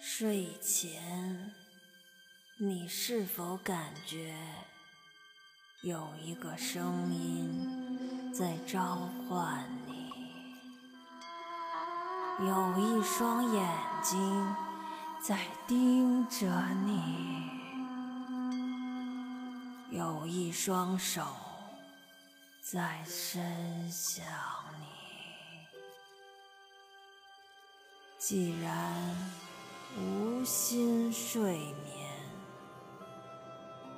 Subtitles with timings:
[0.00, 1.52] 睡前，
[2.56, 4.34] 你是否感觉
[5.82, 8.94] 有一个声音在召
[9.28, 10.12] 唤你？
[12.46, 13.68] 有一双眼
[14.02, 14.56] 睛
[15.20, 16.46] 在盯着
[16.84, 17.50] 你，
[19.90, 21.26] 有一双手
[22.62, 24.24] 在伸向
[24.78, 24.86] 你。
[28.16, 29.16] 既然
[29.96, 32.06] 无心睡眠，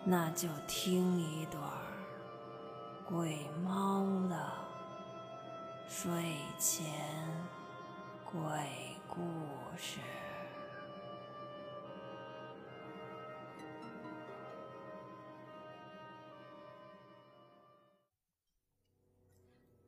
[0.05, 1.63] 那就听一段
[3.05, 4.53] 鬼猫的
[5.89, 6.11] 睡
[6.59, 6.87] 前
[8.25, 8.41] 鬼
[9.09, 9.21] 故
[9.77, 9.99] 事。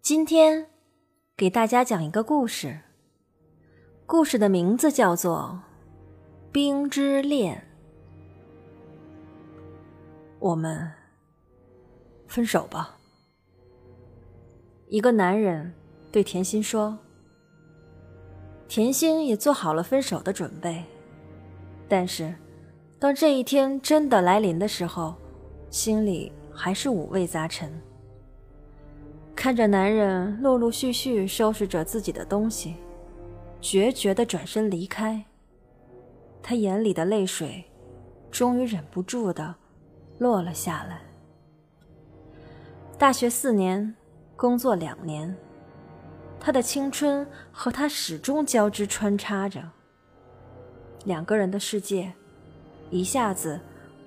[0.03, 0.69] 今天
[1.37, 2.81] 给大家讲一个故事，
[4.05, 5.63] 故事的名字叫做。
[6.53, 7.67] 冰之恋，
[10.39, 10.93] 我们
[12.27, 12.99] 分手吧。
[14.87, 15.73] 一个男人
[16.11, 16.99] 对甜心说
[18.69, 20.85] ：“甜心也做好了分手的准备，
[21.89, 22.35] 但是
[22.99, 25.15] 当这一天真的来临的时候，
[25.71, 27.73] 心里还是五味杂陈。
[29.35, 32.75] 看着男人陆陆续续收拾着自己的东西，
[33.59, 35.25] 决绝的转身离开。”
[36.43, 37.65] 他眼里的泪水，
[38.31, 39.55] 终于忍不住的
[40.19, 41.01] 落了下来。
[42.99, 43.95] 大学四年，
[44.37, 45.35] 工作两年，
[46.41, 49.63] 他的青春和他始终交织穿插着。
[51.05, 52.13] 两个人的世界，
[52.91, 53.61] 一下子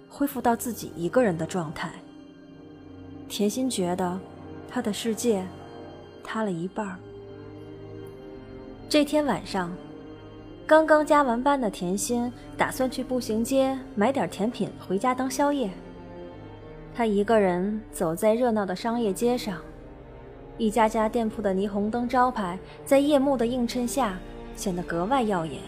[0.10, 1.94] 恢复到自己一个人的状态。
[3.30, 4.20] 甜心觉得，
[4.70, 5.46] 他的世界
[6.24, 7.00] 塌了一半。
[8.90, 9.76] 这天晚上。
[10.68, 15.70] 刚刚加完班的甜心打算去步行街买点甜品回家当宵夜。
[16.96, 19.60] 她一个人走在热闹的商业街上，
[20.58, 24.18] 一家家店铺的霓虹灯招牌在夜幕的映衬下
[24.56, 25.62] 显得格外耀眼。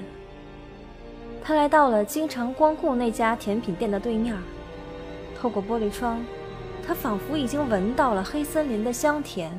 [1.43, 4.35] 她来到了经常光顾那家甜品店的对面，
[5.39, 6.25] 透过玻璃窗，
[6.83, 9.51] 她仿佛已经闻到了黑森林的香甜，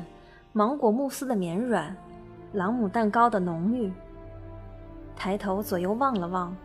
[0.51, 1.95] 芒果慕斯的绵软，
[2.51, 3.89] 朗姆蛋糕的浓郁。
[5.19, 6.55] 抬头左右望了望，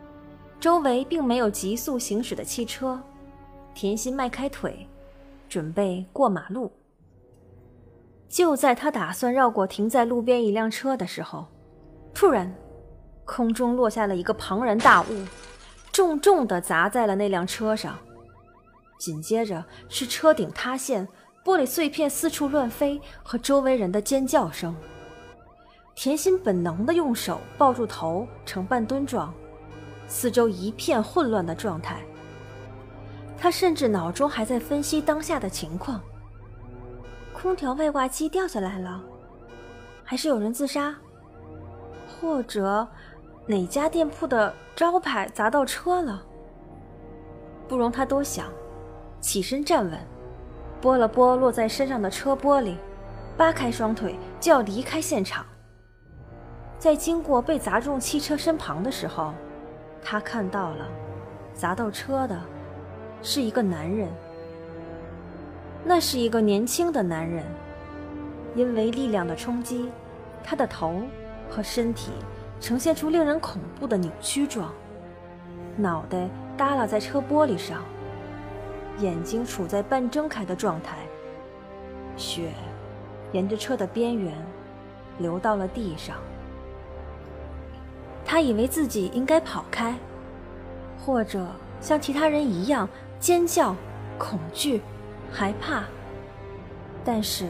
[0.61, 2.99] 周围并没有急速行驶的汽车。
[3.73, 4.87] 甜心迈开腿，
[5.49, 6.71] 准备过马路。
[8.29, 11.45] 就在他打算绕过停在路边一辆车的时候，
[12.13, 12.55] 突然，
[13.25, 15.25] 空中落下了一个庞然大物，
[15.91, 17.97] 重重地砸在了那辆车上。
[18.97, 21.05] 紧接着是车顶塌陷、
[21.43, 24.73] 玻璃碎片四处乱飞和周围人的尖叫声。
[25.95, 29.33] 甜心本能的用手抱住头，呈半蹲状，
[30.07, 32.01] 四周一片混乱的状态。
[33.37, 36.01] 他甚至脑中还在分析当下的情况：
[37.33, 39.01] 空调外挂机掉下来了，
[40.03, 40.93] 还是有人自杀，
[42.07, 42.85] 或者
[43.47, 46.23] 哪家店铺的招牌砸到车了？
[47.69, 48.47] 不容他多想，
[49.21, 49.97] 起身站稳，
[50.81, 52.75] 拨了拨落在身上的车玻璃，
[53.37, 55.45] 扒开双腿就要离开现场。
[56.85, 59.33] 在经过被砸中汽车身旁的时候，
[60.03, 60.87] 他看到了
[61.51, 62.39] 砸到车的
[63.23, 64.07] 是一个男人。
[65.83, 67.43] 那是一个年轻的男人，
[68.53, 69.89] 因为力量的冲击，
[70.43, 71.01] 他的头
[71.49, 72.11] 和身体
[72.61, 74.71] 呈现出令人恐怖的扭曲状，
[75.75, 77.81] 脑袋耷拉在车玻璃上，
[78.99, 80.97] 眼睛处在半睁开的状态，
[82.15, 82.51] 血
[83.31, 84.31] 沿着车的边缘
[85.17, 86.15] 流到了地上。
[88.25, 89.95] 他以为自己应该跑开，
[90.99, 91.47] 或者
[91.79, 93.75] 像其他人一样尖叫、
[94.17, 94.81] 恐惧、
[95.31, 95.83] 害怕，
[97.03, 97.47] 但是，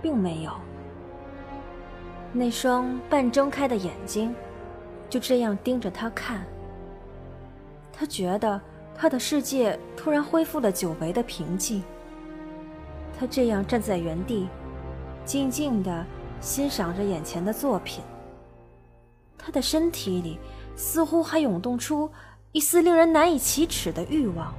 [0.00, 0.50] 并没有。
[2.32, 4.34] 那双半睁开的眼睛
[5.08, 6.44] 就这样盯着他看。
[7.92, 8.60] 他觉得
[8.94, 11.82] 他的世界突然恢复了久违的平静。
[13.18, 14.48] 他这样站在原地，
[15.24, 16.06] 静静地
[16.40, 18.02] 欣赏着眼前的作品。
[19.48, 20.38] 他的身体里
[20.76, 22.12] 似乎还涌动出
[22.52, 24.52] 一丝令人难以启齿的欲望。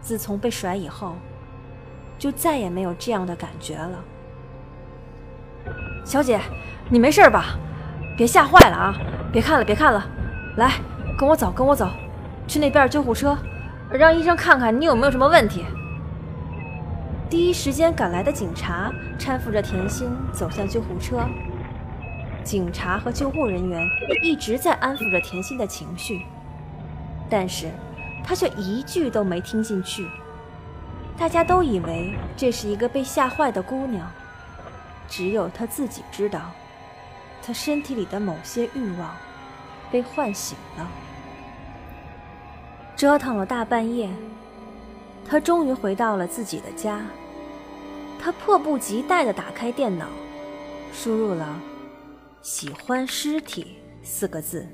[0.00, 1.14] 自从被甩以后，
[2.18, 4.04] 就再也没有这样的感觉了。
[6.04, 6.40] 小姐，
[6.88, 7.56] 你没事吧？
[8.16, 8.98] 别吓坏了啊！
[9.30, 10.04] 别看了，别看了，
[10.56, 10.72] 来，
[11.16, 11.88] 跟我走，跟我走，
[12.48, 13.38] 去那边救护车，
[13.88, 15.64] 让医生看看你有没有什么问题。
[17.28, 21.20] 第一时间赶来的警察搀扶着甜心走向救护车。
[22.44, 23.86] 警察和救护人员
[24.22, 26.22] 一直在安抚着甜心的情绪，
[27.28, 27.70] 但是
[28.24, 30.06] 她却一句都没听进去。
[31.16, 34.10] 大家都以为这是一个被吓坏的姑娘，
[35.08, 36.40] 只有她自己知道，
[37.42, 39.14] 她身体里的某些欲望
[39.90, 40.88] 被唤醒了。
[42.96, 44.08] 折腾了大半夜，
[45.28, 47.00] 她终于回到了自己的家。
[48.18, 50.06] 她迫不及待地打开电脑，
[50.92, 51.60] 输入了。
[52.42, 54.66] 喜欢尸体四个字，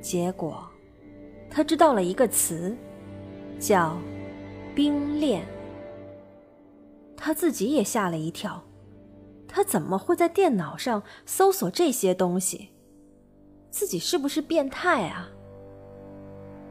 [0.00, 0.68] 结果
[1.48, 2.76] 他知道了一个词，
[3.60, 3.96] 叫
[4.74, 5.46] 冰恋。
[7.16, 8.60] 他自己也吓了一跳，
[9.46, 12.70] 他怎么会在电脑上搜索这些东西？
[13.70, 15.30] 自己是不是变态啊？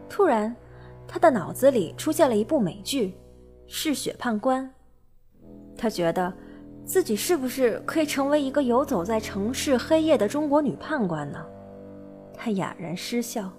[0.10, 0.54] 突然，
[1.08, 3.08] 他的脑子里出现了一部美剧
[3.66, 4.66] 《嗜血判官》，
[5.78, 6.34] 他觉得。
[6.86, 11.46] 自己是不是可以成为一个游走在城市黑夜的中国女判官呢？
[12.34, 13.50] 他哑然失笑。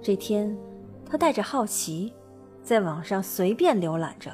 [0.00, 0.56] 这天，
[1.08, 2.12] 他带着好奇，
[2.62, 4.30] 在网上随便浏览着，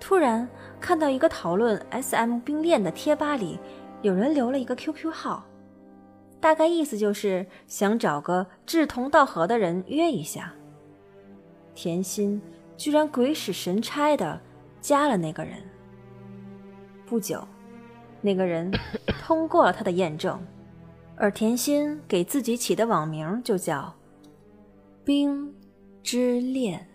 [0.00, 0.48] 突然
[0.80, 3.58] 看到一个讨论 S.M 冰恋的贴吧里，
[4.02, 5.46] 有人留了一个 QQ 号，
[6.40, 10.52] 大概意思就是想找个志同道合的人约一下。
[11.74, 12.42] 甜心
[12.76, 14.40] 居然鬼使神差的
[14.80, 15.56] 加了那个人。
[17.06, 17.46] 不久，
[18.20, 18.70] 那个人
[19.22, 20.40] 通过了他的验证，
[21.16, 23.94] 而甜心给自己起的网名就叫
[25.04, 25.54] “冰
[26.02, 26.88] 之恋”。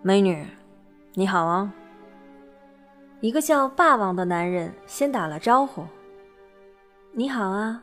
[0.00, 0.46] 美女，
[1.14, 1.74] 你好啊！
[3.20, 5.84] 一个叫霸王的男人先打了招呼。
[7.12, 7.82] “你好啊！”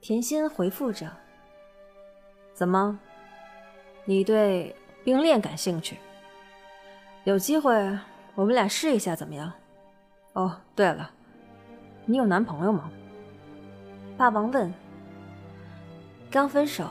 [0.00, 1.06] 甜心回复着。
[2.54, 2.98] “怎么，
[4.06, 4.74] 你对
[5.04, 5.98] 冰恋感兴趣？
[7.24, 7.74] 有机会。”
[8.34, 9.52] 我们俩试一下怎么样？
[10.32, 11.10] 哦，对了，
[12.06, 12.90] 你有男朋友吗？
[14.16, 14.72] 霸王问。
[16.30, 16.86] 刚分手，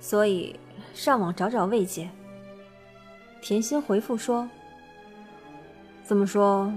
[0.00, 0.58] 所以
[0.92, 2.10] 上网找找慰藉。
[3.40, 4.48] 甜心回复说
[6.04, 6.72] ：“这么说，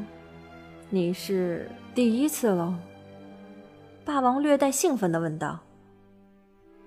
[0.90, 2.76] 你是第一次喽？”
[4.06, 5.60] 霸王略带兴奋的问道：“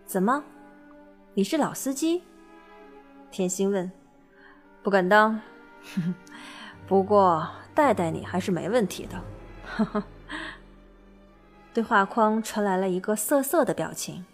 [0.06, 0.44] 怎么，
[1.34, 2.22] 你是老司机？”
[3.32, 3.90] 甜心问
[4.84, 5.40] ：“不敢当。”
[6.86, 9.20] 不过带带你还是没问题的，
[9.64, 10.04] 哈哈。
[11.74, 14.24] 对话框传来了一个涩涩的表情，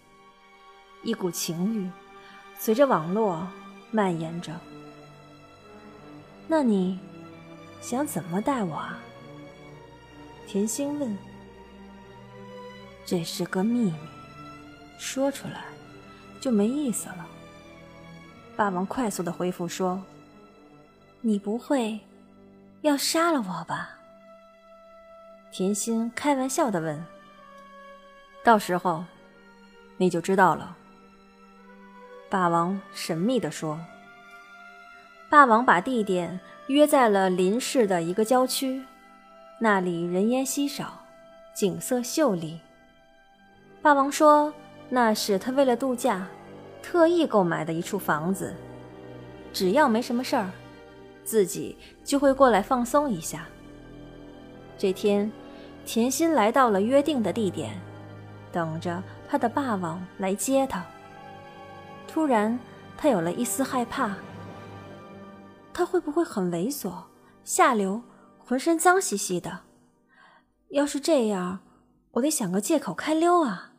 [1.01, 1.89] 一股情欲
[2.57, 3.47] 随着网络
[3.91, 4.53] 蔓延着。
[6.47, 6.99] 那你
[7.81, 8.99] 想怎么带我啊？
[10.47, 11.17] 甜心问。
[13.05, 13.93] 这是个秘密，
[14.97, 15.65] 说出来
[16.39, 17.27] 就没意思了。
[18.55, 20.01] 霸王快速的回复说
[21.19, 21.99] ：“你不会。”
[22.83, 23.91] 要杀了我吧？
[25.51, 27.01] 甜心开玩笑的问。
[28.43, 29.05] 到时候
[29.95, 30.75] 你就知道了。
[32.29, 33.79] 霸王神秘的说。
[35.29, 36.37] 霸王把地点
[36.67, 38.83] 约在了林市的一个郊区，
[39.59, 41.05] 那里人烟稀少，
[41.55, 42.59] 景色秀丽。
[43.81, 44.53] 霸王说，
[44.89, 46.27] 那是他为了度假
[46.81, 48.53] 特意购买的一处房子，
[49.53, 50.51] 只要没什么事儿。
[51.23, 53.47] 自己就会过来放松一下。
[54.77, 55.31] 这天，
[55.85, 57.79] 甜心来到了约定的地点，
[58.51, 60.85] 等着他的霸王来接她。
[62.07, 62.59] 突然，
[62.97, 64.15] 他有了一丝害怕：
[65.73, 66.93] 他会不会很猥琐、
[67.43, 68.01] 下流、
[68.37, 69.61] 浑身脏兮兮的？
[70.69, 71.59] 要是这样，
[72.11, 73.73] 我得想个借口开溜啊！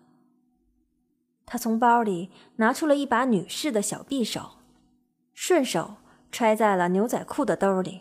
[1.47, 4.53] 他从包里拿出了一把女士的小匕首，
[5.35, 5.97] 顺手。
[6.35, 8.01] 揣在了牛仔裤的兜里。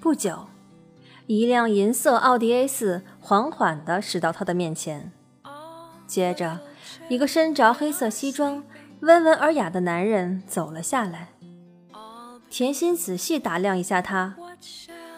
[0.00, 0.46] 不久，
[1.26, 5.10] 一辆银色奥迪 A 四缓缓地驶到他的面前，
[6.06, 6.60] 接着，
[7.08, 8.62] 一个身着黑色西装、
[9.00, 11.30] 温文尔雅的男人走了下来。
[12.48, 14.36] 甜心仔细打量一下他，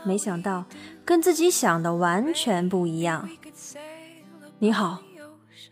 [0.03, 0.65] 没想到
[1.05, 3.29] 跟自己想的完全不一样。
[4.61, 5.03] 你好，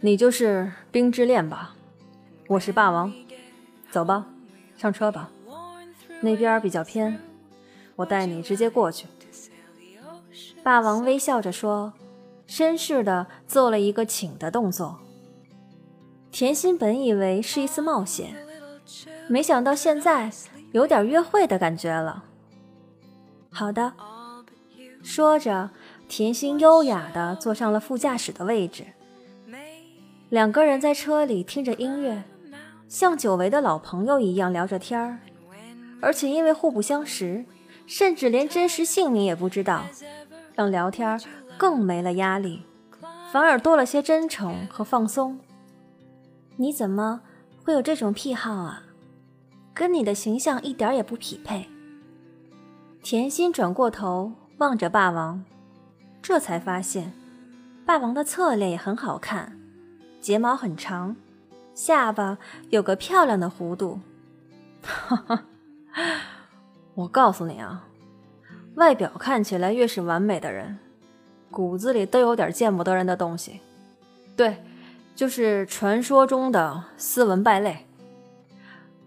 [0.01, 1.75] 你就是冰之恋吧？
[2.49, 3.11] 我是霸王，
[3.91, 4.27] 走吧，
[4.77, 5.31] 上车吧。
[6.21, 7.19] 那边比较偏，
[7.97, 9.07] 我带你直接过去。”
[10.63, 11.93] 霸王微笑着说，
[12.47, 14.99] 绅士的做了一个请的动作。
[16.31, 18.37] 甜心本以为是一次冒险，
[19.29, 20.31] 没想到现在
[20.73, 22.25] 有点约会的感觉了。
[23.51, 23.95] 好的，
[25.03, 25.71] 说着，
[26.09, 28.85] 甜心优雅的坐上了副驾驶的位置。
[30.29, 32.23] 两个人在车里听着音乐，
[32.89, 35.19] 像久违的老朋友一样聊着天儿。
[36.01, 37.45] 而且因为互不相识，
[37.87, 39.85] 甚至连真实姓名也不知道，
[40.55, 41.21] 让聊天
[41.59, 42.63] 更没了压力，
[43.33, 45.39] 反而多了些真诚和放松。
[46.57, 47.21] 你怎么
[47.65, 48.83] 会有这种癖好啊？
[49.73, 51.69] 跟你的形象一点也不匹配。
[53.03, 55.43] 甜心转过头望着霸王，
[56.21, 57.15] 这才发现，
[57.87, 59.59] 霸王的侧脸也很好看，
[60.21, 61.17] 睫毛很长，
[61.75, 62.37] 下巴
[62.69, 64.01] 有个漂亮的弧度。
[64.83, 65.45] 哈哈，
[66.95, 67.87] 我告诉你啊，
[68.75, 70.79] 外表看起来越是完美的人，
[71.51, 73.61] 骨子里都有点见不得人的东西。
[74.37, 74.63] 对，
[75.15, 77.87] 就是传说中的斯文败类。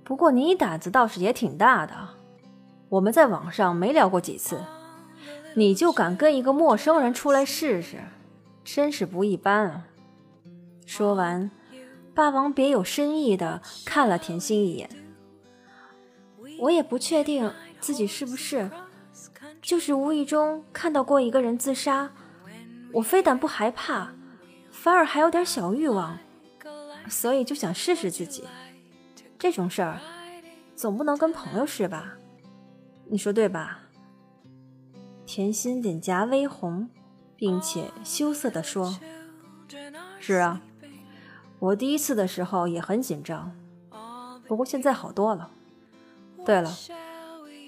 [0.04, 1.94] 不过你胆子倒是也挺大的，
[2.90, 4.60] 我们在网上没聊过几次，
[5.56, 8.00] 你就敢跟一个陌生人出来试试，
[8.64, 9.86] 真是不一般啊！
[10.86, 11.50] 说完，
[12.14, 14.90] 霸王别有深意的看了甜心一眼。
[16.64, 17.52] 我也不确定
[17.82, 18.72] 自己是不是，
[19.62, 22.10] 就是无意中看到过一个人自杀，
[22.94, 24.14] 我非但不害怕，
[24.72, 26.18] 反而还有点小欲望，
[27.10, 28.46] 所以就想试试自己。
[29.38, 30.00] 这种事儿，
[30.74, 32.14] 总不能跟朋友试吧？
[33.10, 33.82] 你说对吧？
[35.26, 36.90] 甜心脸颊微红，
[37.36, 38.98] 并且羞涩地说
[40.18, 40.62] ：“是啊，
[41.60, 43.54] 我第一次的时候也很紧张，
[44.48, 45.52] 不过现在好多了。
[46.46, 46.76] 对了，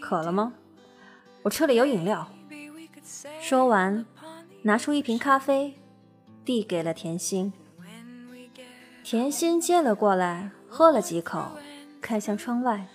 [0.02, 0.54] 渴了吗？
[1.44, 2.28] 我车里有饮料。”
[3.40, 4.06] 说完，
[4.64, 5.76] 拿出一瓶咖啡，
[6.44, 7.54] 递给了甜心。
[9.04, 11.52] 甜心接了过来，喝了几口。
[12.02, 12.88] 看向窗外，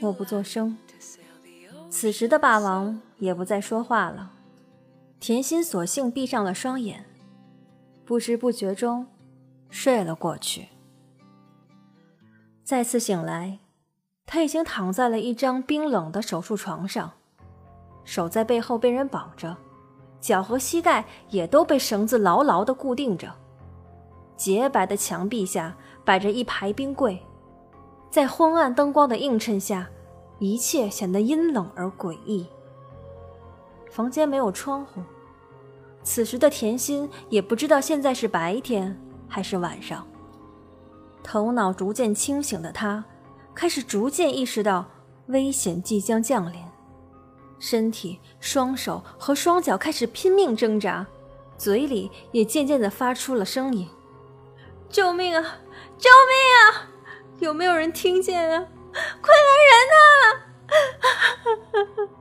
[0.00, 0.76] 默不作声。
[1.88, 4.32] 此时的霸王也不再说话了，
[5.20, 7.04] 甜心索性闭上了双眼，
[8.04, 9.06] 不知不觉中
[9.68, 10.68] 睡了过去。
[12.64, 13.58] 再次醒来，
[14.32, 17.10] 他已经躺在了一张冰冷的手术床上，
[18.04, 19.56] 手在背后被人绑着，
[20.20, 23.28] 脚和膝盖也都被绳子牢牢地固定着。
[24.36, 27.20] 洁白的墙壁下摆着一排冰柜。
[28.08, 29.90] 在昏暗灯光的映衬下，
[30.38, 32.46] 一切显得阴冷而诡异。
[33.90, 35.02] 房间没有窗户，
[36.04, 38.96] 此时的甜心也不知道现在是白天
[39.26, 40.06] 还是晚上。
[41.20, 43.04] 头脑逐渐清醒的他，
[43.60, 44.86] 开始逐渐意识到
[45.26, 46.64] 危险即将降临，
[47.58, 51.06] 身体、双手和双脚开始拼命挣扎，
[51.58, 53.86] 嘴里也渐渐地发出了声音
[54.88, 55.42] ：“救命啊！
[55.98, 56.88] 救命啊！”
[57.40, 58.66] 有没有人听见啊？
[59.20, 59.76] 快来人
[61.98, 62.08] 呐！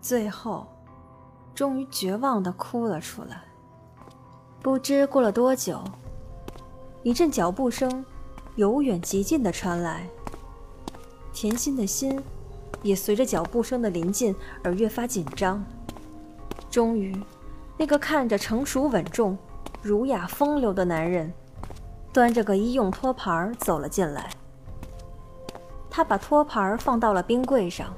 [0.00, 0.68] 最后，
[1.56, 3.42] 终于绝望的哭了出来。
[4.62, 5.82] 不知过了多久，
[7.02, 8.04] 一阵脚步声
[8.56, 10.06] 由远及近的传来，
[11.32, 12.20] 甜心的心
[12.82, 15.64] 也随着脚步声的临近而越发紧张。
[16.70, 17.16] 终于，
[17.76, 19.36] 那个看着成熟稳重、
[19.82, 21.32] 儒雅风流的男人。
[22.12, 24.30] 端着个医用托盘走了进来，
[25.88, 27.94] 他把托盘放到了冰柜上，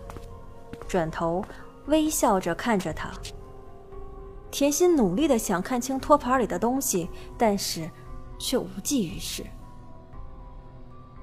[0.87, 1.43] 转头
[1.87, 3.11] 微笑着看着他。
[4.51, 7.91] 甜心努力的想看清托盘里的东西，但是
[8.39, 9.47] 却无济于事。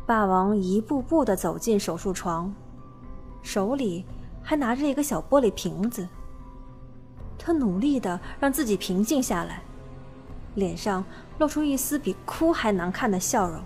[0.10, 2.52] 霸王一步步的走进手术床，
[3.44, 4.04] 手里
[4.42, 6.10] 还拿着一个小玻璃瓶子。
[7.38, 9.62] 他努力的让自己平静下来。
[10.56, 11.06] 脸上
[11.38, 13.62] 露出一丝比哭还难看的笑容。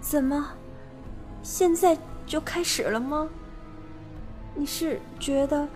[0.00, 0.52] 怎么，
[1.42, 3.28] 现在就开始了吗？
[4.54, 5.68] 你是觉得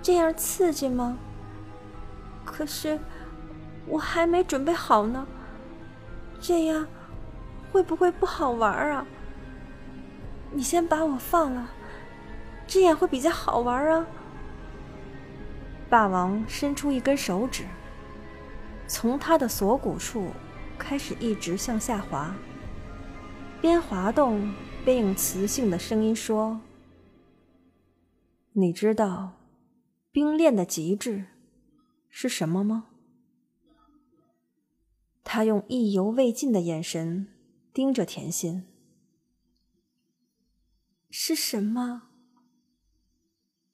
[0.00, 1.18] 这样刺激吗？
[2.44, 2.96] 可是
[3.88, 5.26] 我还没准备好呢，
[6.40, 6.86] 这样
[7.72, 9.06] 会不会不好玩啊？
[10.52, 11.70] 你先把我放了，
[12.66, 14.06] 这样会比较好玩啊。
[15.88, 17.64] 霸王伸出一根手指。
[18.86, 20.30] 从他的锁骨处
[20.76, 22.34] 开始，一直向下滑，
[23.60, 24.52] 边滑动
[24.84, 26.60] 边用磁性的声音说
[28.54, 29.34] ：“你知道
[30.10, 31.26] 冰恋的极致
[32.08, 32.86] 是什么吗？”
[35.22, 37.28] 他用意犹未尽的眼神
[37.72, 38.66] 盯着甜心
[41.10, 42.08] ：“是什么？”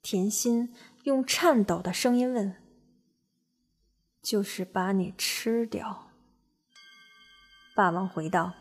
[0.02, 0.74] 甜心
[1.04, 2.62] 用颤抖的声音问。
[4.22, 6.10] 就是把你吃掉。”
[7.76, 8.54] 霸王回道。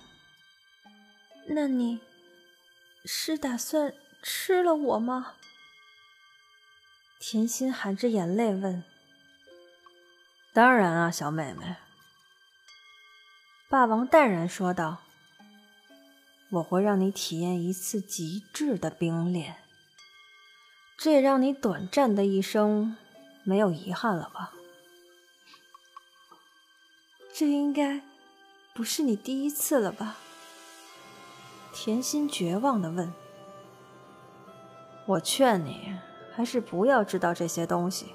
[1.50, 2.02] “那你
[3.04, 5.34] 是打算吃了我吗？”
[7.20, 8.84] 甜心含着眼泪问。
[10.54, 11.78] “当然啊，小妹妹。”
[13.68, 15.02] 霸王淡然说道
[16.52, 19.58] ，“我会让你体验一次极致的冰恋，
[20.98, 22.96] 这也让你短暂的一生
[23.44, 24.54] 没有遗憾了吧？
[27.34, 28.02] 这应该
[28.74, 30.18] 不是你第一次了吧？
[31.74, 33.12] 甜心绝望的问。
[35.08, 35.98] 我劝你
[36.34, 38.14] 还是不要知道这些东西。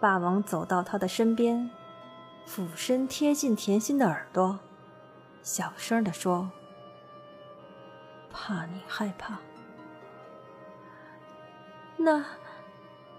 [0.00, 1.70] 霸王走到他的身边，
[2.44, 4.58] 俯身贴近甜心的耳朵，
[5.42, 6.52] 小声的说
[8.36, 9.38] ：“怕你害怕。”
[11.96, 12.24] 那，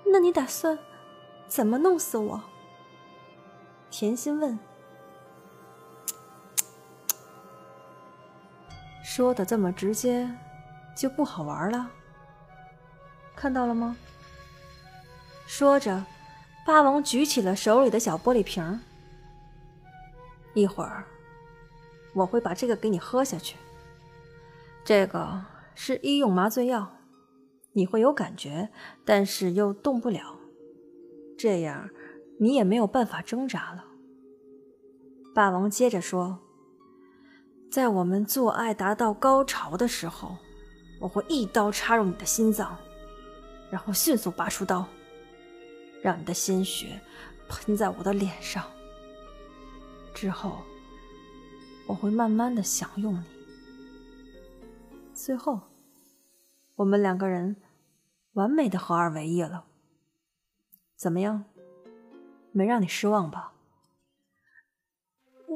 [0.06, 0.78] 那你打算
[1.48, 2.44] 怎么弄死我？
[3.90, 4.60] 甜心问。
[9.02, 10.30] 说的这么直接，
[10.96, 11.90] 就不好玩了。
[13.36, 13.96] 看到了吗？
[15.48, 16.04] 说着，
[16.66, 18.82] 霸王举起了手里的小玻璃瓶。
[20.54, 21.06] 一会儿，
[22.14, 23.56] 我会把这个给你喝下去。
[24.86, 26.94] 这个是医用麻醉药。
[27.74, 28.70] 你会有感觉，
[29.04, 30.40] 但是又动不了，
[31.38, 31.90] 这样
[32.40, 33.84] 你也没有办法挣扎了。
[35.34, 36.40] 霸王接着说
[37.70, 40.38] ：“在我们做爱达到高潮的时候，
[41.02, 42.78] 我会一刀插入你的心脏，
[43.70, 44.86] 然后迅速拔出刀，
[46.02, 47.02] 让你的鲜血
[47.50, 48.64] 喷在我的脸上。
[50.14, 50.60] 之后，
[51.88, 53.35] 我会慢慢的享用你。
[55.26, 55.62] 最后，
[56.76, 57.56] 我们两个人。”
[58.34, 59.66] 完美的合二为一了，
[60.98, 61.46] 怎么样？
[62.52, 63.54] 没让你失望吧？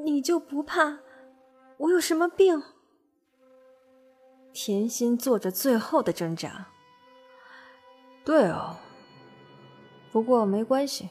[0.06, 1.00] 你就不怕
[1.78, 2.64] 我有什么病？
[4.54, 6.68] 甜心做着最后的挣扎。
[8.24, 8.78] 对哦，
[10.12, 11.10] 不过没关系，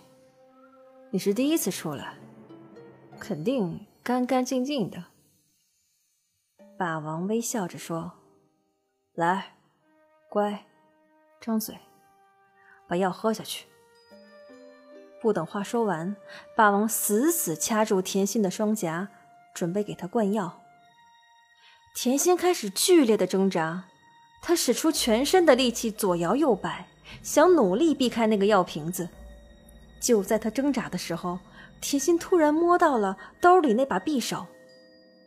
[1.11, 2.19] 你是第一次出来，
[3.21, 5.05] 肯定干干净净的。
[6.79, 8.13] 霸王微笑着说
[9.19, 9.55] ：“来，
[10.29, 10.65] 乖。”
[11.43, 11.77] 张嘴，
[12.87, 13.67] 把药喝下去。
[15.21, 16.15] 不等话说完，
[16.55, 19.09] 霸王死死掐住甜心的双颊，
[19.53, 20.61] 准备给她灌药。
[21.97, 23.87] 甜心开始剧烈的挣扎，
[24.41, 26.87] 她使出全身的力气左摇右摆，
[27.21, 29.09] 想努力避开那个药瓶子。
[29.99, 31.41] 就在她挣扎的时候，
[31.81, 34.47] 甜心突然摸到了兜里那把匕首，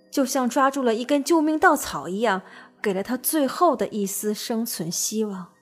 [0.10, 2.42] 就像抓住了一根救命稻草一样，
[2.82, 5.54] 给了他最后的一丝生存希望。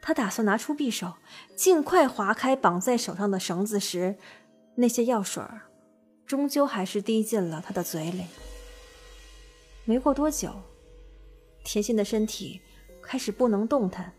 [0.00, 1.14] 他打算拿出匕首，
[1.56, 4.16] 尽快划开绑在手上的绳子时，
[4.76, 5.42] 那些药水
[6.24, 8.26] 终究还是滴进了他的嘴里。
[9.84, 10.52] 没过多久，
[11.64, 12.60] 甜心的身体
[13.02, 14.12] 开始不能动弹，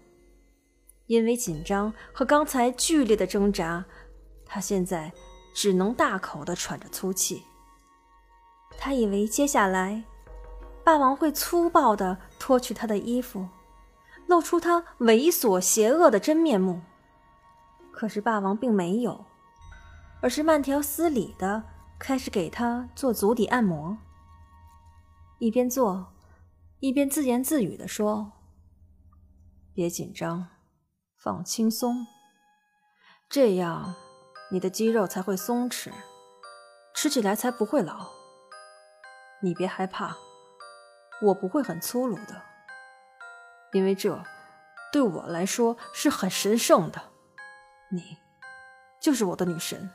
[1.06, 3.86] 因为紧张和刚才剧烈的挣扎，
[4.45, 5.13] 他现在
[5.54, 7.43] 只能大口的喘着粗气。
[8.78, 10.04] 他以为接下来，
[10.88, 13.50] 霸王会粗暴的脱去他的衣服。
[14.26, 16.82] 露出他猥琐邪恶的真面目。
[17.91, 19.26] 可是霸王并没有，
[20.21, 21.62] 而是慢条斯理的
[22.00, 23.97] 开始给他做足底按摩，
[25.39, 26.13] 一边做，
[26.80, 28.32] 一边自言自语的说
[29.76, 30.47] ：“别紧张，
[31.17, 32.08] 放轻松，
[33.28, 33.93] 这样
[34.54, 35.91] 你的肌肉才会松弛，
[36.95, 38.08] 吃起来才不会老。
[39.41, 40.15] 你别害怕，
[41.21, 42.43] 我不会很粗鲁的。”
[43.73, 44.23] 因为这
[44.91, 47.12] 对我来说是很神圣的，
[47.91, 48.17] 你
[49.01, 49.89] 就是我的女神，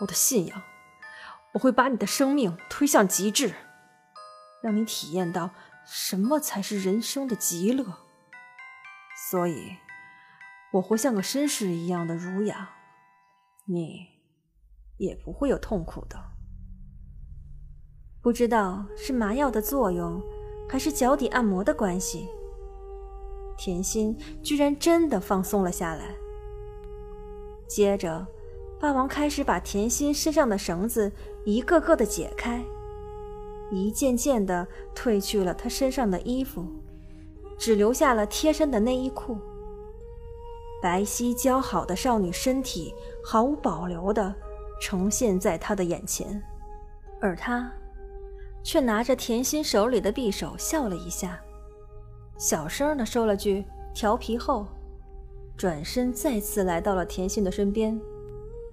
[0.00, 0.62] 我的信仰。
[1.52, 3.54] 我会把你的生命推向极致，
[4.60, 5.50] 让你体验到
[5.86, 7.84] 什么才是人生的极乐。
[9.30, 9.76] 所以，
[10.72, 12.70] 我会像个绅士一样的儒雅，
[13.66, 14.08] 你
[14.96, 16.32] 也不会有痛苦的。
[18.20, 20.20] 不知道是麻药的作用，
[20.68, 22.28] 还是脚底按摩的关系。
[23.56, 26.14] 甜心居然真的放松了下来。
[27.66, 28.26] 接着，
[28.80, 31.10] 霸王开始把甜心身上的绳子
[31.44, 32.62] 一个个的解开，
[33.70, 36.66] 一件件的褪去了她身上的衣服，
[37.56, 39.38] 只留下了贴身的内衣裤。
[40.82, 44.34] 白皙姣好的少女身体毫无保留的
[44.82, 46.42] 呈现在他的眼前，
[47.22, 47.72] 而他
[48.64, 51.38] 却拿着甜心手里的匕首笑了一下。
[52.36, 54.66] 小声的说了句“调皮”后，
[55.56, 58.00] 转身再次来到了甜心的身边，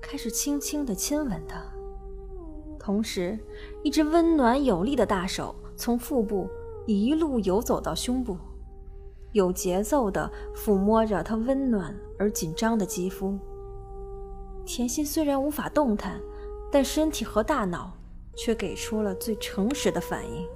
[0.02, 1.62] 开始轻轻的亲吻她。
[2.80, 3.38] 同时，
[3.84, 6.50] 一只温暖有力的大手从腹部
[6.88, 8.36] 一路游走到胸部，
[9.34, 13.38] 有节奏的抚摸着她温暖而紧张的肌肤。
[14.66, 16.20] 甜心虽然无法动弹，
[16.72, 17.92] 但身体和大脑
[18.36, 20.48] 却给出了最诚实的反应。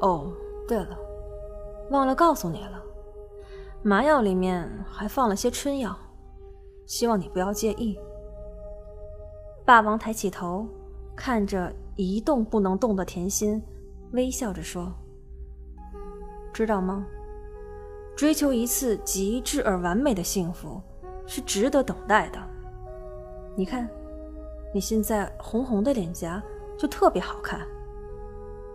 [0.00, 0.32] 哦，
[0.68, 0.98] 对了。
[1.90, 2.82] 忘了告诉你了，
[3.82, 5.96] 麻药里面还放了些春药，
[6.86, 7.98] 希望你不要介意。
[9.66, 10.66] 霸王抬起头，
[11.14, 13.62] 看着一动不能动的甜心，
[14.12, 14.92] 微笑着说
[16.54, 17.06] ：“知道吗？
[18.16, 20.80] 追求一次极致而完美的幸福，
[21.26, 22.38] 是值得等待的。
[23.56, 23.88] 你看，
[24.74, 26.42] 你现在红红的脸颊
[26.76, 27.60] 就特别好看。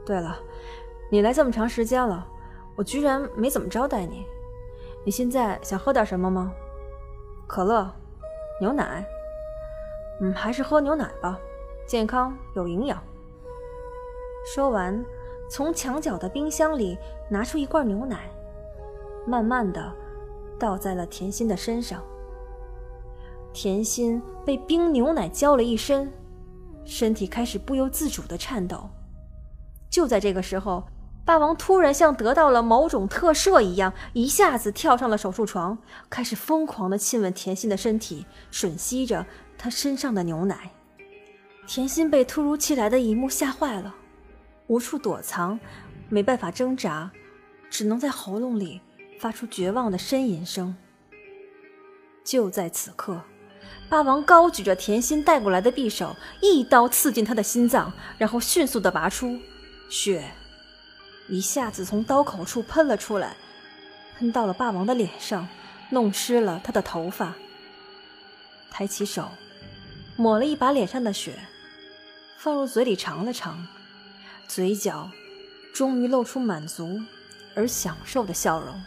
[0.05, 0.39] 对了，
[1.11, 2.25] 你来这么长时间了，
[2.77, 4.25] 我居然没怎么招待你。
[5.03, 6.53] 你现在想喝点什么吗？
[7.45, 7.91] 可乐、
[8.61, 9.05] 牛奶？
[10.21, 11.37] 嗯，还是喝牛奶吧，
[11.85, 12.97] 健康有营养。”
[14.55, 15.03] 说完，
[15.49, 16.97] 从墙角的冰箱里
[17.29, 18.31] 拿出一罐牛奶。
[19.27, 19.93] 慢慢的
[20.57, 22.01] 倒在了甜心的身上，
[23.53, 26.11] 甜心被冰牛奶浇了一身，
[26.85, 28.89] 身体开始不由自主的颤抖。
[29.89, 30.83] 就在这个时候，
[31.25, 35.77] 霸王突然像得到了某种特赦一样，一下子跳上了手术床，
[36.09, 39.25] 开始疯狂的亲吻甜心的身体，吮吸着
[39.57, 40.71] 她身上的牛奶。
[41.67, 43.95] 甜心被突如其来的一幕吓坏了，
[44.67, 45.59] 无处躲藏，
[46.07, 47.11] 没办法挣扎，
[47.69, 48.81] 只能在喉咙里。
[49.19, 50.77] 发出绝望的呻吟声。
[52.23, 53.21] 就在此刻，
[53.89, 59.39] 霸王高举着甜心带过来的匕首，一刀刺进他的心脏，然后迅速的拔出，
[59.89, 60.31] 血
[61.27, 63.35] 一下子从刀口处喷了出来，
[64.17, 65.47] 喷到了霸王的脸上，
[65.89, 67.33] 弄湿了他的头发。
[68.69, 69.31] 抬起手，
[70.15, 71.39] 抹了一把脸上的血，
[72.37, 73.67] 放入嘴里尝了尝，
[74.47, 75.09] 嘴角
[75.73, 77.01] 终于露出满足
[77.55, 78.79] 而享受的笑容。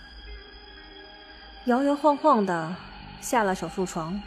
[1.65, 2.75] 摇摇晃晃的
[3.21, 4.21] 下了手术床，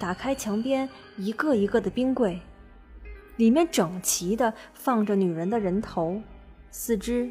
[0.00, 2.40] 打开墙边一个一个的冰柜，
[3.36, 6.22] 里面整齐的放着女人的人头、
[6.70, 7.30] 四肢、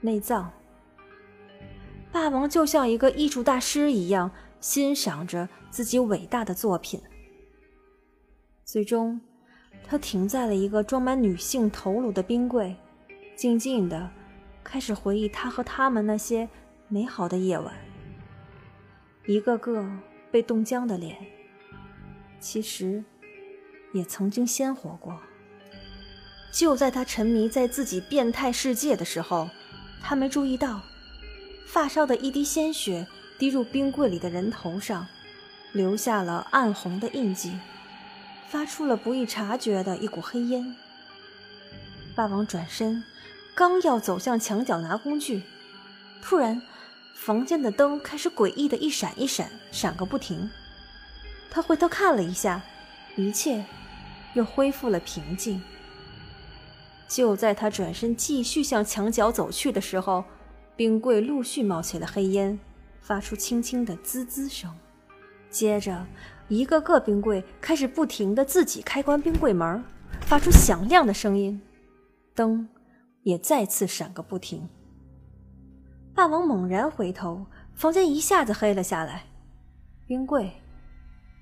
[0.00, 0.50] 内脏。
[2.10, 6.98] 霸王就像一个艺术大师一样欣赏着自己伟大的作品。
[8.64, 9.20] 最终，
[9.86, 12.74] 他停在了一个装满女性头颅的冰柜，
[13.36, 14.10] 静静的
[14.64, 16.48] 开始回忆他和他们那些
[16.88, 17.74] 美好的夜晚。
[19.26, 19.86] 一个个
[20.30, 21.14] 被冻僵的脸，
[22.40, 23.04] 其实
[23.92, 25.20] 也曾经鲜活过。
[26.52, 29.48] 就在他沉迷在自己变态世界的时候，
[30.02, 30.80] 他没注意到，
[31.66, 33.06] 发梢的一滴鲜血
[33.38, 35.06] 滴入冰柜里的人头上，
[35.72, 37.58] 留下了暗红的印记，
[38.48, 40.74] 发出了不易察觉的一股黑烟。
[42.14, 43.04] 霸王转身，
[43.54, 45.42] 刚要走向墙角拿工具，
[46.22, 46.62] 突然。
[47.14, 50.48] 房间的灯开始诡异的一闪一闪，闪个不停。
[51.50, 52.62] 他回头看了一下，
[53.16, 53.64] 一切
[54.34, 55.62] 又恢复了平静。
[57.08, 60.24] 就在他转身继续向墙角走去的时候，
[60.76, 62.58] 冰柜陆续冒起了黑烟，
[63.00, 64.70] 发出轻轻的滋滋声。
[65.48, 66.06] 接着，
[66.48, 69.82] 一个个冰柜开始不停的自己开关冰柜门，
[70.20, 71.60] 发出响亮的声音，
[72.34, 72.68] 灯
[73.22, 74.68] 也再次闪个不停。
[76.14, 79.24] 霸王猛然回头，房间一下子黑了下来，
[80.06, 80.52] 冰柜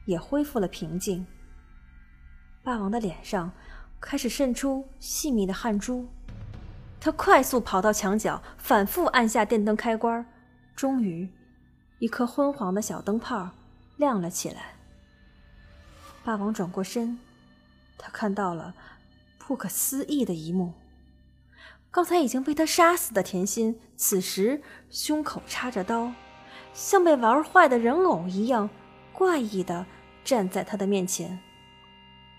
[0.06, 1.26] 也恢复了平静。
[2.62, 3.52] 霸王的脸上
[4.00, 6.08] 开始渗出细密的汗珠，
[6.98, 10.26] 他快速跑到墙角，反复按下电灯开关，
[10.74, 11.28] 终于，
[11.98, 13.50] 一颗昏黄的小灯泡
[13.96, 14.74] 亮了起来。
[16.24, 17.18] 霸王转过身，
[17.96, 18.74] 他看到了
[19.38, 20.72] 不可思议的一幕。
[21.92, 26.12] 刚才已经被他杀死的甜心，此时胸口插着刀，
[26.74, 28.68] 像被玩坏的人偶一样
[29.12, 29.86] 怪异的
[30.26, 31.38] 站在他的面前。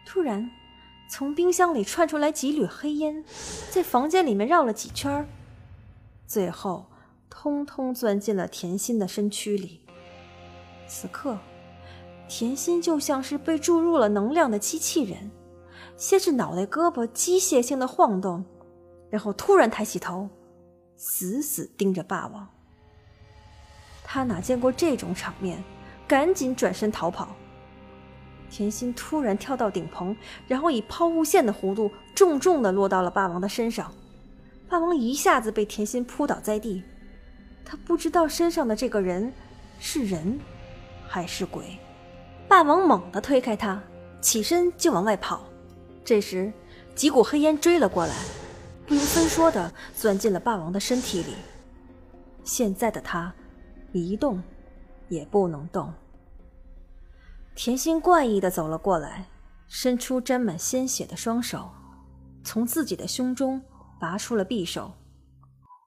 [0.05, 0.51] 突然，
[1.09, 3.23] 从冰箱里窜出来几缕黑烟，
[3.71, 5.25] 在房间里面绕了几圈，
[6.27, 6.85] 最后
[7.29, 9.79] 通通钻进了甜心的身躯里。
[10.85, 11.37] 此刻，
[12.27, 15.31] 甜心就像是被注入了能量的机器人，
[15.95, 18.43] 先是脑袋、胳膊机械性的晃动。
[19.09, 20.29] 然后突然抬起头，
[20.97, 22.45] 死死盯着霸王。
[24.03, 25.63] 他哪见过这种场面，
[26.05, 27.29] 赶紧转身逃跑。
[28.49, 30.15] 甜心突然跳到顶棚，
[30.47, 33.91] 然后以抛物线的弧度重重的落到了霸王的身上。
[34.69, 36.83] 霸王一下子被甜心扑倒在地，
[37.63, 39.31] 他不知道身上的这个人
[39.79, 40.39] 是人
[41.07, 41.77] 还是鬼。
[42.47, 43.81] 霸王猛地推开他，
[44.21, 45.45] 起身就往外跑。
[46.03, 46.51] 这时，
[46.95, 48.13] 几股黑烟追了过来。
[48.85, 51.33] 不由分说的钻进了霸王的身体里。
[52.45, 53.33] 现在的他，
[53.91, 54.41] 一动
[55.09, 55.93] 也不能动。
[57.57, 59.25] 甜心怪异的走了过来，
[59.67, 61.67] 伸出沾满鲜血的双手，
[62.43, 63.59] 从自己的胸中
[63.99, 64.91] 拔出了匕首，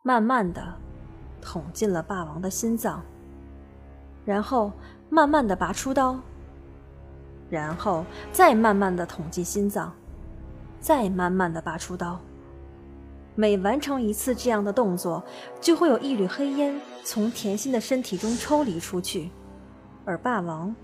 [0.02, 0.74] 慢慢的
[1.40, 3.00] 捅进了霸王的心脏，
[4.24, 4.72] 然后
[5.08, 6.18] 慢慢的拔出刀，
[7.48, 9.94] 然后再慢慢的捅进心脏，
[10.80, 12.18] 再慢慢的拔出刀。
[13.36, 15.22] 每完成一次这样的动作，
[15.60, 19.30] 就会有一缕黑烟从甜心的身体中抽离出去，
[20.04, 20.74] 而霸王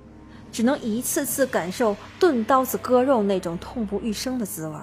[0.57, 4.75] 只能一次次感受钝刀子割肉那种痛不欲生的滋味。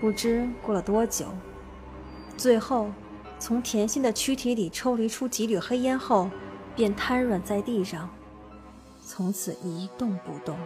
[0.00, 1.26] 不知过了多久，
[2.36, 2.88] 最后
[3.40, 6.30] 从甜心的躯体里抽离出几缕黑烟后，
[6.76, 8.08] 便瘫软在地上，
[9.04, 10.56] 从此一动不动。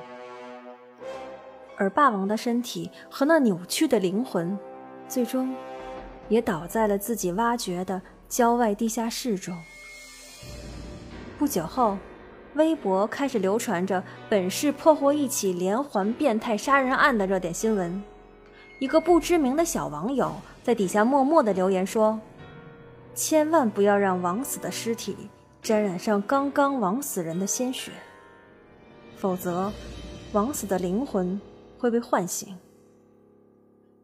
[1.78, 4.58] 而霸王的身体和那扭曲的灵魂。
[5.08, 5.56] 最终，
[6.28, 9.56] 也倒在了自己挖掘的郊外地下室中。
[11.38, 11.96] 不久后，
[12.56, 18.02] 微博开始流传着本市破获一起连环变态杀人案的热点新闻。
[18.78, 22.20] 一个不知名的小网友在底下默默的留言说
[23.14, 25.16] ：“千万不要让枉死的尸体
[25.62, 27.92] 沾染上刚刚枉死人的鲜血，
[29.16, 29.72] 否则，
[30.32, 31.40] 枉死的灵魂
[31.78, 32.54] 会被唤醒。”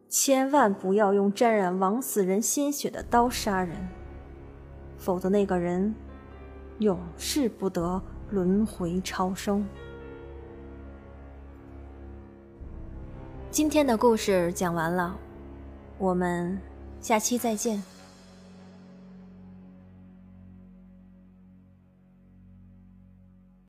[0.09, 3.89] 千万不要用沾染枉死人鲜血的刀杀人，
[4.97, 5.95] 否则那个人
[6.79, 8.01] 永世不得
[8.33, 9.63] 轮回超生。
[13.51, 15.15] 今天的故事讲完了，
[15.99, 16.59] 我们
[16.99, 17.83] 下期再见。